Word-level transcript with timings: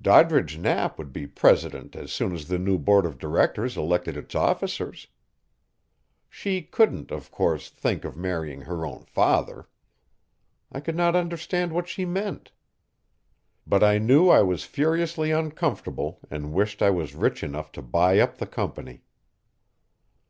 Doddridge 0.00 0.56
Knapp 0.58 0.96
would 0.96 1.12
be 1.12 1.26
president 1.26 1.94
as 1.94 2.10
soon 2.10 2.32
as 2.34 2.48
the 2.48 2.58
new 2.58 2.78
board 2.78 3.04
of 3.04 3.18
directors 3.18 3.76
elected 3.76 4.16
its 4.16 4.34
officers. 4.34 5.08
She 6.30 6.62
couldn't, 6.62 7.10
of 7.10 7.30
course, 7.30 7.68
think 7.68 8.06
of 8.06 8.16
marrying 8.16 8.62
her 8.62 8.86
own 8.86 9.04
father. 9.04 9.68
I 10.72 10.80
could 10.80 10.96
not 10.96 11.14
understand 11.14 11.74
what 11.74 11.86
she 11.86 12.06
meant, 12.06 12.50
but 13.66 13.82
I 13.82 13.98
knew 13.98 14.30
I 14.30 14.40
was 14.40 14.64
furiously 14.64 15.32
uncomfortable 15.32 16.18
and 16.30 16.54
wished 16.54 16.80
I 16.80 16.88
was 16.88 17.14
rich 17.14 17.44
enough 17.44 17.70
to 17.72 17.82
buy 17.82 18.20
up 18.20 18.38
the 18.38 18.46
company. 18.46 19.02